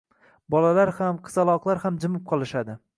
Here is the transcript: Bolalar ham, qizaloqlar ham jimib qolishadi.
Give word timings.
Bolalar 0.55 0.93
ham, 1.01 1.21
qizaloqlar 1.29 1.85
ham 1.87 2.05
jimib 2.07 2.29
qolishadi. 2.35 2.83